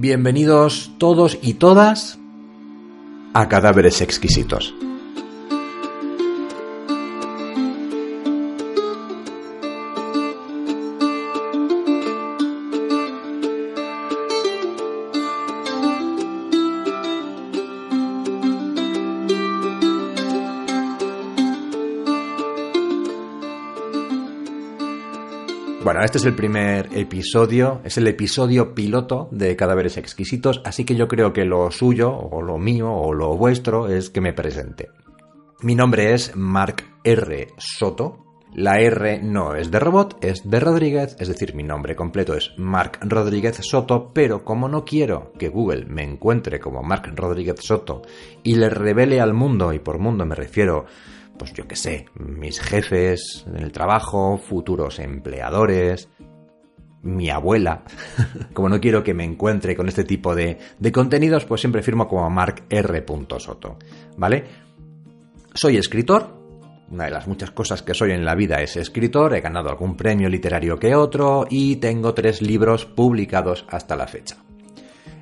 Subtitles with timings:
[0.00, 2.20] Bienvenidos todos y todas
[3.34, 4.72] a Cadáveres Exquisitos.
[26.08, 31.06] Este es el primer episodio, es el episodio piloto de Cadáveres Exquisitos, así que yo
[31.06, 34.88] creo que lo suyo, o lo mío, o lo vuestro, es que me presente.
[35.60, 37.48] Mi nombre es Mark R.
[37.58, 38.24] Soto.
[38.54, 42.52] La R no es de robot, es de Rodríguez, es decir, mi nombre completo es
[42.56, 48.00] Mark Rodríguez Soto, pero como no quiero que Google me encuentre como Mark Rodríguez Soto
[48.42, 50.86] y le revele al mundo, y por mundo me refiero
[51.38, 56.08] pues yo qué sé, mis jefes en el trabajo, futuros empleadores,
[57.02, 57.84] mi abuela.
[58.52, 62.08] como no quiero que me encuentre con este tipo de, de contenidos, pues siempre firmo
[62.08, 63.04] como Mark R.
[63.38, 63.78] Soto,
[64.16, 64.44] ¿vale?
[65.54, 66.36] Soy escritor.
[66.90, 69.94] Una de las muchas cosas que soy en la vida es escritor, he ganado algún
[69.94, 74.38] premio literario que otro y tengo tres libros publicados hasta la fecha.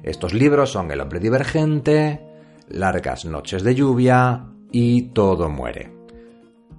[0.04, 2.20] Estos libros son El hombre divergente,
[2.68, 5.95] Largas noches de lluvia y Todo muere.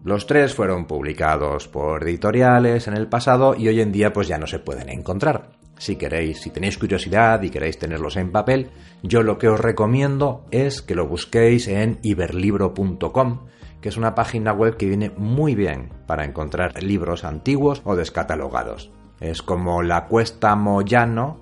[0.07, 4.37] Los tres fueron publicados por editoriales en el pasado y hoy en día pues ya
[4.37, 5.49] no se pueden encontrar.
[5.77, 8.69] Si queréis, si tenéis curiosidad y queréis tenerlos en papel,
[9.03, 13.47] yo lo que os recomiendo es que lo busquéis en iberlibro.com,
[13.81, 18.89] que es una página web que viene muy bien para encontrar libros antiguos o descatalogados.
[19.19, 21.41] Es como la Cuesta Moyano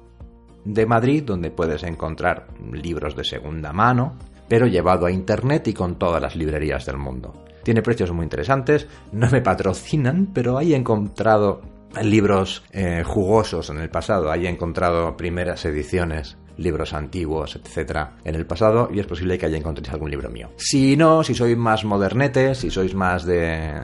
[0.63, 4.17] de Madrid, donde puedes encontrar libros de segunda mano,
[4.49, 7.45] pero llevado a internet y con todas las librerías del mundo.
[7.65, 11.61] Tiene precios muy interesantes, no me patrocinan, pero ahí he encontrado
[11.99, 18.35] libros eh, jugosos en el pasado, ahí he encontrado primeras ediciones libros antiguos, etcétera, en
[18.35, 20.51] el pasado y es posible que haya encontréis algún libro mío.
[20.57, 23.81] Si no, si sois más modernetes, si sois más de,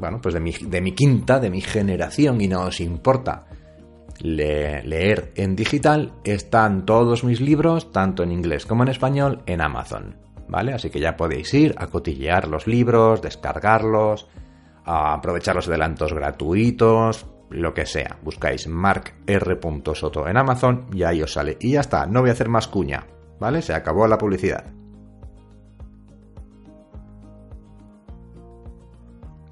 [0.00, 3.44] bueno, pues de mi, de mi quinta, de mi generación y no os importa
[4.22, 10.25] leer en digital, están todos mis libros, tanto en inglés como en español, en Amazon.
[10.48, 10.72] ¿Vale?
[10.72, 14.28] Así que ya podéis ir a cotillear los libros, descargarlos,
[14.84, 18.18] a aprovechar los adelantos gratuitos, lo que sea.
[18.22, 19.58] Buscáis Mark R.
[19.94, 21.56] Soto en Amazon y ahí os sale.
[21.60, 23.06] Y ya está, no voy a hacer más cuña,
[23.40, 23.62] ¿vale?
[23.62, 24.64] Se acabó la publicidad.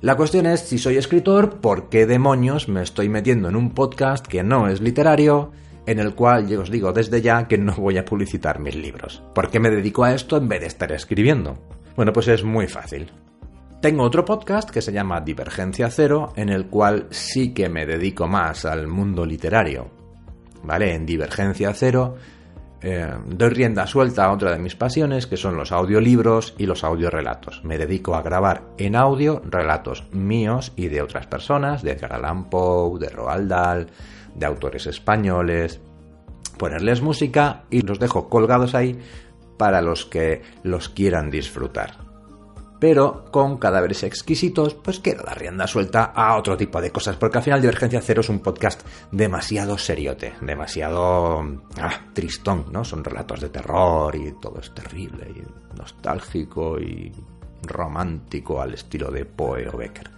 [0.00, 4.26] La cuestión es, si soy escritor, ¿por qué demonios me estoy metiendo en un podcast
[4.26, 5.52] que no es literario,
[5.86, 9.22] en el cual yo os digo desde ya que no voy a publicitar mis libros.
[9.34, 11.58] ¿Por qué me dedico a esto en vez de estar escribiendo?
[11.96, 13.10] Bueno, pues es muy fácil.
[13.80, 18.26] Tengo otro podcast que se llama Divergencia Cero, en el cual sí que me dedico
[18.26, 19.90] más al mundo literario.
[20.62, 20.94] ¿Vale?
[20.94, 22.16] En Divergencia Cero
[22.86, 26.84] eh, doy rienda suelta a otra de mis pasiones, que son los audiolibros y los
[26.84, 27.64] audiorelatos.
[27.64, 32.50] Me dedico a grabar en audio relatos míos y de otras personas, de Edgar Allan
[32.50, 33.86] Poe, de Roald Dahl,
[34.34, 35.80] de autores españoles,
[36.58, 38.98] ponerles música y los dejo colgados ahí
[39.58, 42.04] para los que los quieran disfrutar.
[42.80, 47.38] Pero con cadáveres exquisitos, pues quiero dar rienda suelta a otro tipo de cosas, porque
[47.38, 51.38] al final Divergencia Cero es un podcast demasiado seriote, demasiado
[51.80, 52.84] ah, tristón, ¿no?
[52.84, 57.10] Son relatos de terror y todo es terrible y nostálgico y
[57.62, 60.10] romántico al estilo de Poe o Becker.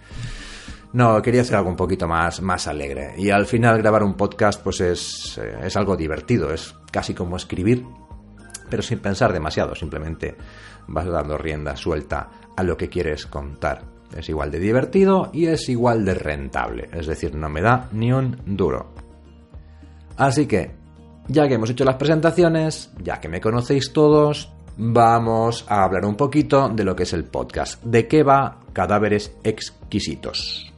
[0.93, 3.13] No, quería hacer algo un poquito más, más alegre.
[3.17, 7.35] Y al final grabar un podcast pues es, eh, es algo divertido, es casi como
[7.35, 7.85] escribir,
[8.69, 10.35] pero sin pensar demasiado, simplemente
[10.87, 13.83] vas dando rienda suelta a lo que quieres contar.
[14.15, 18.13] Es igual de divertido y es igual de rentable, es decir, no me da ni
[18.13, 18.93] un duro.
[20.15, 20.71] Así que,
[21.27, 26.15] ya que hemos hecho las presentaciones, ya que me conocéis todos, vamos a hablar un
[26.15, 27.83] poquito de lo que es el podcast.
[27.83, 30.73] ¿De qué va Cadáveres Exquisitos?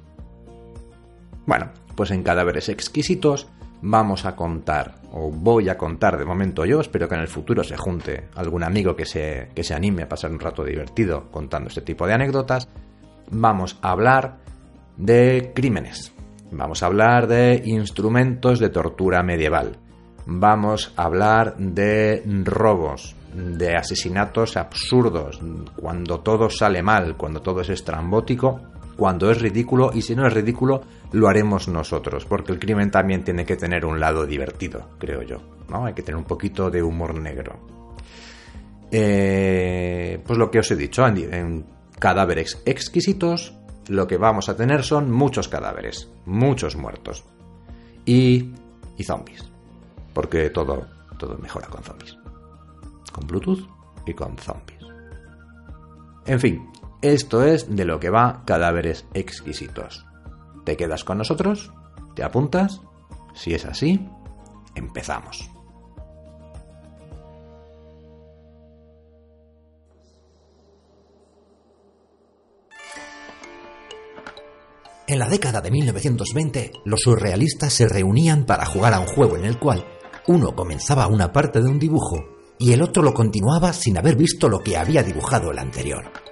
[1.50, 3.48] Bueno, pues en Cadáveres Exquisitos
[3.82, 7.64] vamos a contar, o voy a contar de momento yo, espero que en el futuro
[7.64, 11.70] se junte algún amigo que se, que se anime a pasar un rato divertido contando
[11.70, 12.70] este tipo de anécdotas,
[13.32, 14.38] vamos a hablar
[14.96, 16.14] de crímenes,
[16.52, 19.80] vamos a hablar de instrumentos de tortura medieval,
[20.28, 25.42] vamos a hablar de robos, de asesinatos absurdos,
[25.76, 28.62] cuando todo sale mal, cuando todo es estrambótico
[29.00, 30.82] cuando es ridículo y si no es ridículo
[31.14, 35.38] lo haremos nosotros, porque el crimen también tiene que tener un lado divertido, creo yo,
[35.70, 35.86] ¿no?
[35.86, 37.58] Hay que tener un poquito de humor negro.
[38.92, 41.66] Eh, pues lo que os he dicho, en,
[41.98, 43.56] cadáveres exquisitos,
[43.88, 47.24] lo que vamos a tener son muchos cadáveres, muchos muertos
[48.06, 48.52] y,
[48.98, 49.50] y zombies,
[50.14, 50.88] porque todo,
[51.18, 52.18] todo mejora con zombies.
[53.14, 53.66] Con Bluetooth
[54.06, 54.84] y con zombies.
[56.26, 56.70] En fin,
[57.02, 60.06] esto es de lo que va Cadáveres Exquisitos.
[60.66, 61.72] ¿Te quedas con nosotros?
[62.16, 62.82] ¿Te apuntas?
[63.34, 64.06] Si es así,
[64.76, 65.50] empezamos.
[75.08, 79.46] En la década de 1920, los surrealistas se reunían para jugar a un juego en
[79.46, 79.84] el cual
[80.28, 82.18] uno comenzaba una parte de un dibujo
[82.60, 86.29] y el otro lo continuaba sin haber visto lo que había dibujado el anterior.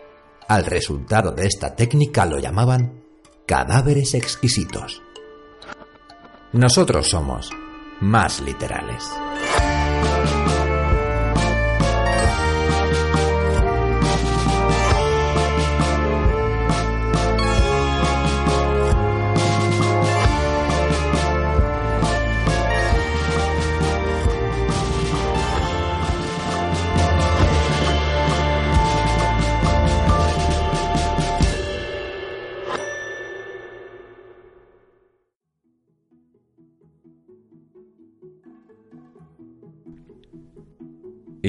[0.48, 3.04] Al resultado de esta técnica lo llamaban
[3.46, 5.02] cadáveres exquisitos.
[6.54, 7.52] Nosotros somos
[8.00, 9.04] más literales.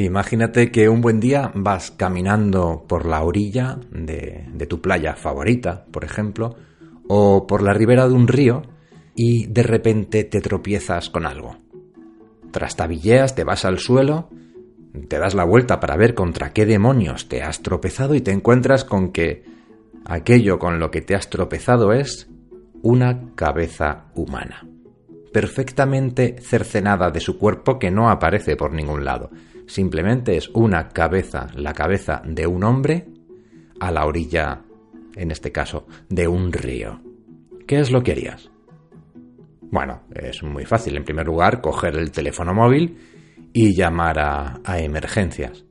[0.04, 6.04] Imagínate que un buen día vas caminando por la orilla de, tu playa favorita, por
[6.04, 6.54] ejemplo,
[7.08, 8.62] o por la ribera de un río
[9.16, 11.56] y de repente te tropiezas con algo.
[12.52, 14.28] Trastabilleas, te vas al suelo,
[15.08, 18.84] te das la vuelta para ver contra qué demonios te has tropezado y te encuentras
[18.84, 19.42] con que
[20.04, 22.30] aquello con lo que te has tropezado es
[22.82, 24.64] una cabeza humana,
[25.32, 29.30] perfectamente cercenada de su cuerpo que no aparece por ningún lado
[29.68, 33.06] simplemente es una cabeza, la cabeza de un hombre
[33.78, 34.62] a la orilla,
[35.14, 37.00] en este caso, de un río.
[37.66, 38.50] ¿Qué es lo que harías?
[39.70, 40.96] Bueno, es muy fácil.
[40.96, 42.98] En primer lugar, coger el teléfono móvil
[43.52, 45.64] y llamar a, emergencias.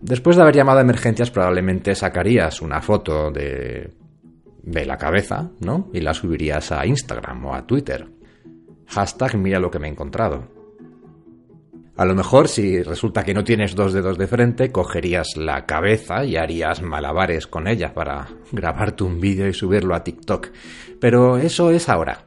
[0.00, 3.90] Después de haber llamado a emergencias, probablemente sacarías una foto de,
[4.62, 5.90] de la cabeza, ¿no?
[5.92, 8.06] Y la subirías a Instagram o a Twitter.
[8.86, 10.48] Hashtag mira lo que me he encontrado.
[11.96, 16.24] A lo mejor, si resulta que no tienes dos dedos de frente, cogerías la cabeza
[16.24, 20.48] y harías malabares con ella para grabarte un vídeo y subirlo a TikTok.
[21.00, 22.24] Pero eso es ahora.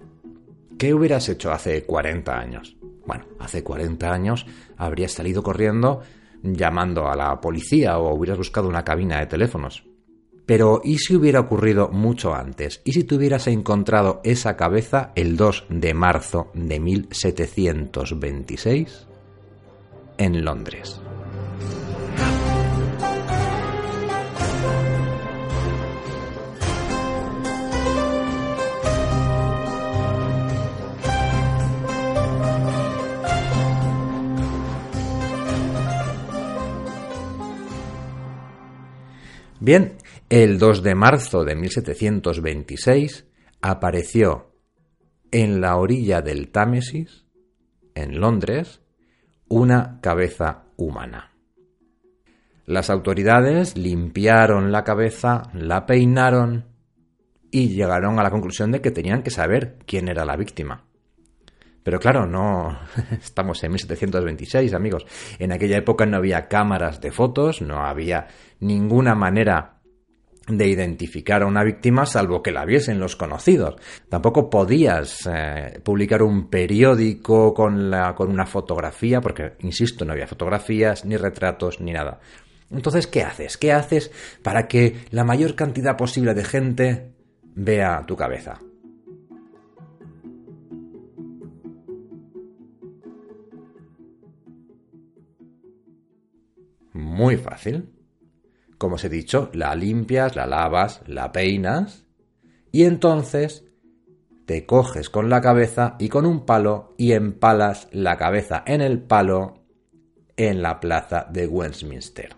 [0.77, 2.77] ¿Qué hubieras hecho hace 40 años?
[3.05, 4.45] Bueno, hace 40 años
[4.77, 6.01] habrías salido corriendo
[6.43, 9.83] llamando a la policía o hubieras buscado una cabina de teléfonos.
[10.47, 12.81] Pero ¿y si hubiera ocurrido mucho antes?
[12.83, 19.07] ¿Y si te hubieras encontrado esa cabeza el 2 de marzo de 1726?
[20.17, 21.01] en Londres.
[39.59, 39.96] Bien,
[40.29, 43.25] el 2 de marzo de 1726
[43.61, 44.51] apareció
[45.31, 47.25] en la orilla del Támesis,
[47.95, 48.81] en Londres,
[49.47, 51.31] una cabeza humana.
[52.65, 56.65] Las autoridades limpiaron la cabeza, la peinaron
[57.49, 60.83] y llegaron a la conclusión de que tenían que saber quién era la víctima.
[61.83, 62.77] Pero claro, no
[63.11, 65.05] estamos en 1726, amigos.
[65.39, 68.27] En aquella época no había cámaras de fotos, no había
[68.59, 69.76] ninguna manera
[70.47, 73.75] de identificar a una víctima salvo que la viesen los conocidos.
[74.09, 80.27] Tampoco podías eh, publicar un periódico con, la, con una fotografía, porque, insisto, no había
[80.27, 82.19] fotografías, ni retratos, ni nada.
[82.71, 83.57] Entonces, ¿qué haces?
[83.57, 84.11] ¿Qué haces
[84.41, 87.11] para que la mayor cantidad posible de gente
[87.55, 88.59] vea tu cabeza?
[96.93, 97.96] Muy fácil
[98.77, 102.05] como os he dicho, la limpias, la lavas, la peinas
[102.71, 103.65] y entonces
[104.45, 108.99] te coges con la cabeza y con un palo y empalas la cabeza en el
[108.99, 109.63] palo
[110.37, 112.35] en la plaza de Westminster.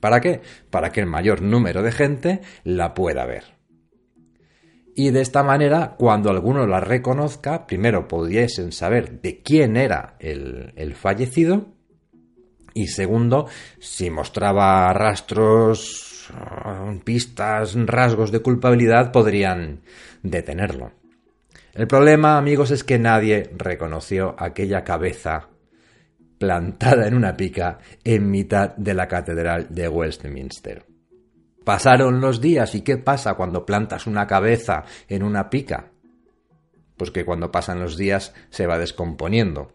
[0.00, 0.40] ¿Para qué?
[0.70, 3.44] Para que el mayor número de gente la pueda ver.
[4.94, 10.72] Y de esta manera, cuando alguno la reconozca, primero pudiesen saber de quién era el,
[10.76, 11.74] el fallecido
[12.80, 13.46] y segundo,
[13.78, 16.30] si mostraba rastros,
[17.04, 19.80] pistas, rasgos de culpabilidad, podrían
[20.22, 20.92] detenerlo.
[21.74, 25.48] El problema, amigos, es que nadie reconoció aquella cabeza
[26.38, 30.86] plantada en una pica en mitad de la catedral de Westminster.
[31.64, 35.90] Pasaron los días y ¿qué pasa cuando plantas una cabeza en una pica?
[36.96, 39.72] Pues que cuando pasan los días se va descomponiendo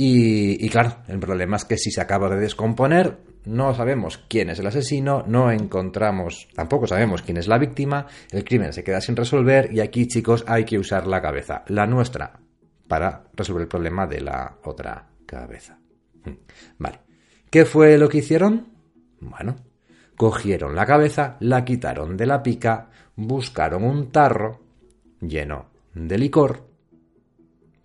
[0.00, 4.60] Y, claro, el problema es que si se acaba de descomponer, no sabemos quién es
[4.60, 9.16] el asesino, no encontramos, tampoco sabemos quién es la víctima, el crimen se queda sin
[9.16, 12.38] resolver y aquí chicos hay que usar la cabeza, la nuestra,
[12.86, 15.80] para resolver el problema de la otra cabeza.
[16.24, 16.36] Hmm,
[16.78, 17.00] vale.
[17.50, 18.68] ¿Qué fue lo que hicieron?
[19.18, 19.56] Bueno,
[20.16, 24.60] cogieron la cabeza, la quitaron de la pica, buscaron un tarro
[25.20, 26.68] lleno de licor,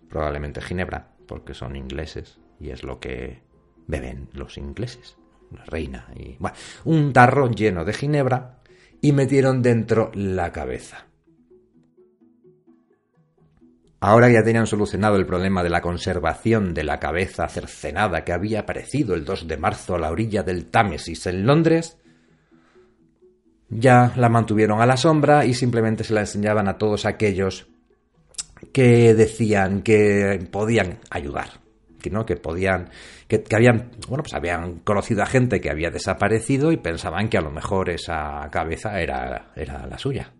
[0.08, 3.42] probablemente ginebra, porque son ingleses y es lo que
[3.86, 5.16] beben los ingleses,
[5.50, 6.38] la reina y
[6.84, 8.60] un tarro lleno de ginebra
[9.00, 11.06] y metieron dentro la cabeza.
[14.00, 18.60] Ahora ya tenían solucionado el problema de la conservación de la cabeza cercenada que había
[18.60, 21.96] aparecido el 2 de marzo a la orilla del Támesis en Londres,
[23.70, 27.66] ya la mantuvieron a la sombra y simplemente se la enseñaban a todos aquellos
[28.72, 31.60] que decían que podían ayudar,
[32.00, 32.90] que no, que podían,
[33.28, 37.42] que, habían, bueno, pues habían conocido a gente que había desaparecido y pensaban que a
[37.42, 40.32] lo mejor esa cabeza era, era la suya.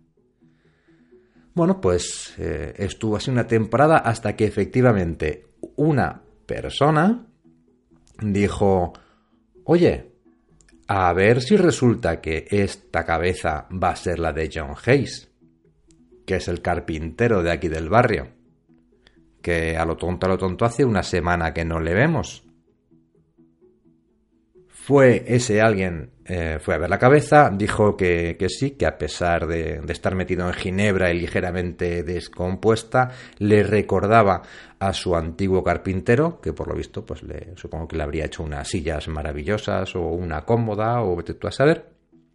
[1.53, 7.27] Bueno, pues eh, estuvo así una temporada hasta que efectivamente una persona
[8.21, 8.91] dijo,
[9.63, 10.11] oye,
[10.87, 15.29] a ver si resulta que esta cabeza va a ser la de John Hayes
[16.25, 18.29] que es el carpintero de aquí del barrio,
[19.41, 22.43] que a lo tonto a lo tonto hace una semana que no le vemos.
[24.67, 29.47] Fue ese alguien, eh, fue a ver la cabeza, dijo que, sí, que a pesar
[29.47, 34.43] de, estar metido en ginebra y ligeramente descompuesta, le recordaba
[34.77, 38.43] a su antiguo carpintero, que por lo visto, pues le, supongo que le habría hecho
[38.43, 41.89] unas sillas maravillosas o una cómoda o vete tú a saber.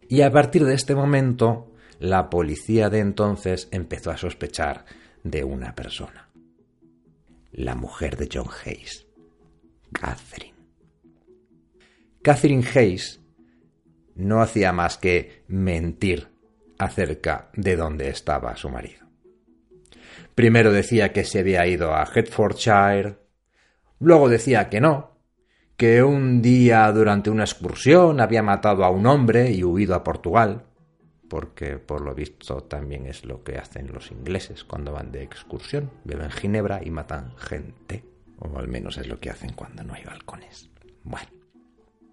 [0.09, 1.70] Y a partir de este momento
[2.01, 4.85] la policía de entonces empezó a sospechar
[5.23, 6.29] de una persona.
[7.51, 9.05] La mujer de John Hayes,
[9.93, 10.55] Catherine.
[12.23, 13.21] Catherine Hayes
[14.15, 16.29] no hacía más que mentir
[16.79, 19.05] acerca de dónde estaba su marido.
[20.33, 23.17] Primero decía que se había ido a Hertfordshire,
[23.99, 25.19] luego decía que no,
[25.77, 30.65] que un día durante una excursión había matado a un hombre y huido a Portugal,
[31.31, 35.89] porque por lo visto también es lo que hacen los ingleses cuando van de excursión,
[36.03, 38.03] beben ginebra y matan gente,
[38.37, 40.69] o al menos es lo que hacen cuando no hay balcones.
[41.05, 41.29] Bueno,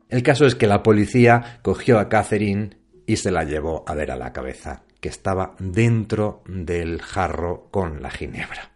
[0.09, 4.13] el caso es que la policía cogió a Catherine y se la llevó a ver
[4.13, 8.71] a la cabeza, que estaba dentro del jarro con la ginebra.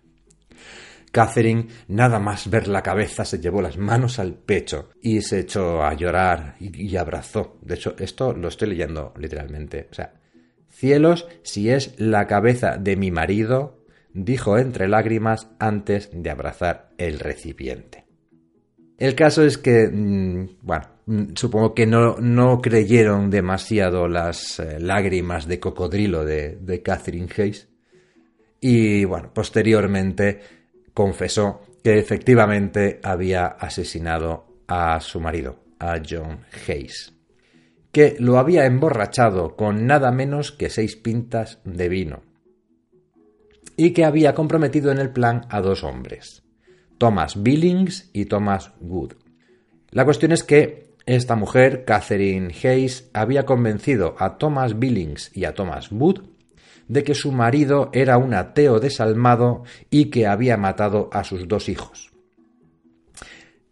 [1.13, 5.85] Catherine, nada más ver la cabeza, se llevó las manos al pecho y se echó
[5.85, 7.59] a llorar y, abrazó.
[7.63, 9.87] De hecho, esto lo estoy leyendo literalmente.
[9.89, 10.15] O sea,
[10.83, 13.85] Cielos, si es la cabeza de mi marido,
[14.15, 18.05] dijo entre lágrimas antes de abrazar el recipiente.
[18.99, 24.81] El caso es que, mm, bueno, mm, supongo que no, no creyeron demasiado las eh,
[24.81, 27.69] lágrimas de cocodrilo de, de Catherine Hayes.
[28.59, 30.41] Y bueno, posteriormente
[30.93, 37.12] confesó que efectivamente había asesinado a su marido, a John Hayes
[37.93, 42.23] que lo había emborrachado con nada menos que seis pintas de vino,
[43.77, 46.43] y que había comprometido en el plan a dos hombres,
[46.99, 49.13] Thomas Billings y Thomas Wood.
[49.91, 55.55] La cuestión es que esta mujer, Catherine Hayes, había convencido a Thomas Billings y a
[55.55, 56.23] Thomas Wood
[56.89, 61.69] de que su marido era un ateo desalmado y que había matado a sus dos
[61.69, 62.13] hijos.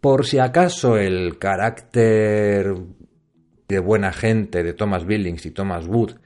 [0.00, 2.74] Por si acaso el carácter
[3.70, 6.16] de buena gente de Thomas Billings y Thomas Wood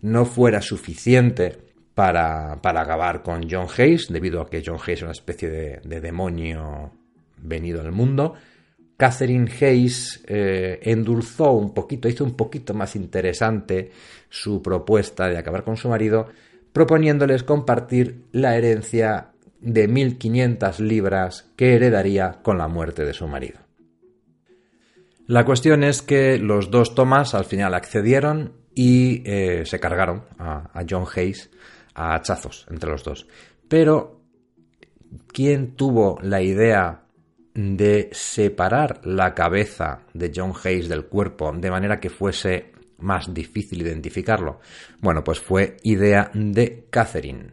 [0.00, 1.58] no fuera suficiente
[1.94, 6.00] para, para acabar con John Hayes, debido a que John Hayes es una especie de,
[6.00, 6.92] demonio
[7.36, 8.34] venido al mundo,
[8.96, 13.90] Catherine Hayes eh, endulzó un poquito, hizo un poquito más interesante
[14.30, 16.28] su propuesta de acabar con su marido,
[16.72, 23.65] proponiéndoles compartir la herencia de 1.500 libras que heredaría con la muerte de su marido.
[25.28, 30.84] La cuestión es que los dos Thomas al final accedieron y eh, se cargaron a,
[30.88, 31.50] John Hayes
[31.94, 33.26] a hachazos entre los dos.
[33.68, 34.20] Pero,
[35.26, 37.02] ¿quién tuvo la idea
[37.54, 43.82] de separar la cabeza de John Hayes del cuerpo de manera que fuese más difícil
[43.82, 44.60] identificarlo?
[45.00, 47.50] Bueno, pues fue idea de Catherine.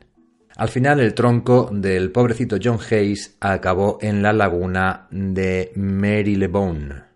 [0.58, 7.13] Al final el tronco del pobrecito John Hayes acabó en la laguna de Marylebone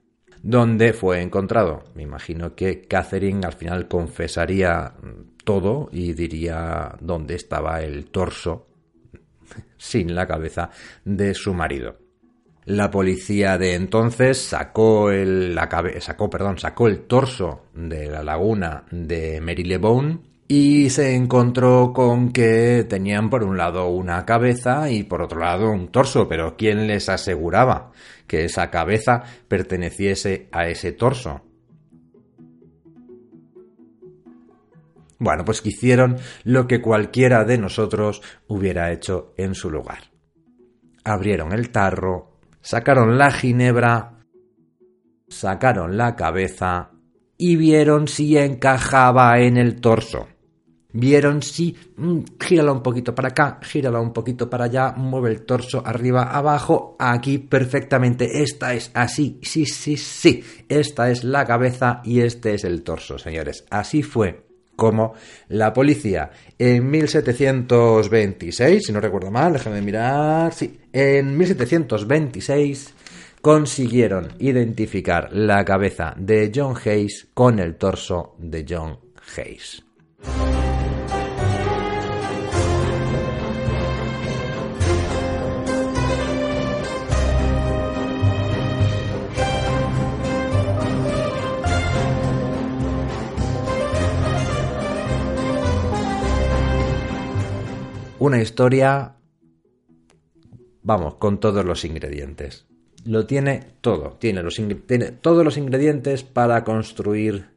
[0.48, 1.84] donde fue encontrado.
[1.94, 4.94] Me imagino que Catherine al final confesaría
[5.44, 8.66] todo y diría dónde estaba el torso
[9.77, 10.70] sin la cabeza
[11.04, 11.98] de su marido.
[12.63, 18.86] La policía de entonces sacó el, la sacó, perdón, sacó el torso de la laguna
[18.89, 25.22] de Marylebone y se encontró con que tenían por un lado una cabeza y por
[25.22, 27.92] otro lado un torso, pero ¿quién les aseguraba
[28.27, 31.42] que esa cabeza perteneciese a ese torso?
[35.20, 40.12] Bueno, pues que hicieron lo que cualquiera de nosotros hubiera hecho en su lugar.
[41.04, 44.20] Abrieron el tarro, sacaron la ginebra,
[45.27, 46.92] sacaron la cabeza
[47.38, 50.27] y vieron si encajaba en el torso.
[51.00, 55.46] Vieron si mm, gírala un poquito para acá, gírala un poquito para allá, mueve el
[55.46, 58.42] torso arriba, abajo, aquí perfectamente.
[58.42, 60.44] Esta es así, sí, sí, sí.
[60.68, 63.63] Esta es la cabeza y este es el torso, señores.
[63.70, 65.13] Así fue como
[65.50, 72.96] la policía en 1726, si no recuerdo mal, déjame mirar, sí, en 1726
[73.39, 78.98] consiguieron identificar la cabeza de John Hayes con el torso de John
[79.38, 79.87] Hayes.
[98.27, 99.15] Una historia,
[100.84, 102.67] vamos, con todos los ingredientes.
[103.05, 104.55] Lo tiene todo, tiene, los
[104.86, 107.51] tiene todos los ingredientes para construir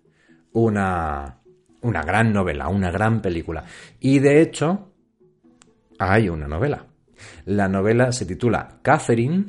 [0.52, 1.40] una,
[1.80, 3.64] una gran novela, una gran película.
[3.98, 4.92] Y de hecho,
[5.98, 6.86] hay una novela.
[7.46, 9.46] La novela se titula Catherine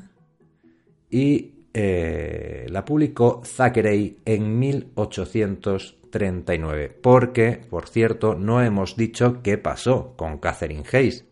[1.11, 6.97] y eh, la publicó Thackeray en 1839.
[7.01, 11.25] Porque, por cierto, no hemos dicho qué pasó con Catherine Hayes,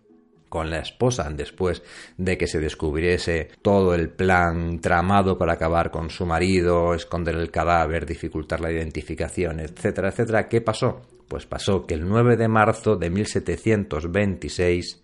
[0.48, 1.84] con la esposa, después
[2.18, 7.52] de que se descubriese todo el plan tramado para acabar con su marido, esconder el
[7.52, 10.48] cadáver, dificultar la identificación, etcétera, etcétera.
[10.48, 11.02] ¿Qué pasó?
[11.28, 15.04] Pues pasó que el 9 de marzo de 1726,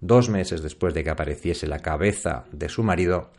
[0.00, 3.30] dos meses después de que apareciese la cabeza de su marido,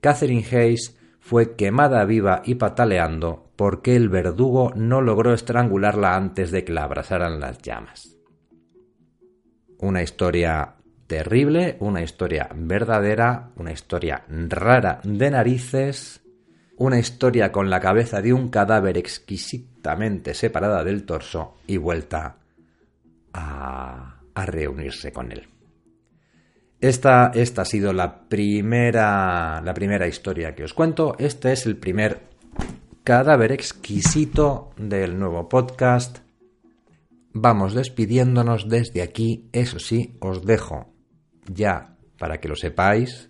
[0.00, 6.64] Catherine Hayes fue quemada viva y pataleando porque el verdugo no logró estrangularla antes de
[6.64, 8.16] que la abrasaran las llamas.
[9.78, 16.20] Una historia terrible, una historia verdadera, una historia rara de narices,
[16.76, 22.36] una historia con la cabeza de un cadáver exquisitamente separada del torso y vuelta
[23.32, 25.48] a, a reunirse con él.
[26.80, 31.16] Esta, esta ha sido la primera, la primera historia que os cuento.
[31.18, 32.20] Este es el primer
[33.02, 36.18] cadáver exquisito del nuevo podcast.
[37.32, 39.48] Vamos despidiéndonos desde aquí.
[39.52, 40.94] Eso sí, os dejo
[41.52, 43.28] ya para que lo sepáis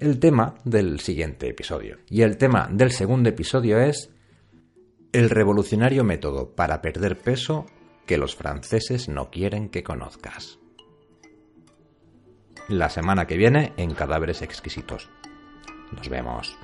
[0.00, 1.98] el tema del siguiente episodio.
[2.08, 4.10] Y el tema del segundo episodio es
[5.12, 7.66] el revolucionario método para perder peso
[8.06, 10.58] que los franceses no quieren que conozcas
[12.68, 15.08] la semana que viene en Cadáveres Exquisitos.
[15.92, 16.56] Nos vemos.